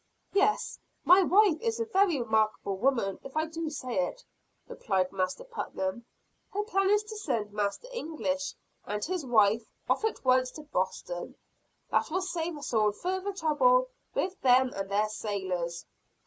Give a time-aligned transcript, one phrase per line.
[0.33, 4.23] "Yes, my wife is a very remarkable woman if I do say it,"
[4.67, 6.05] replied Master Putnam.
[6.51, 8.55] "Her plan is to send Master English
[8.87, 11.35] and his wife off at once to Boston
[11.91, 15.85] that will save us all further trouble with them and their sailors."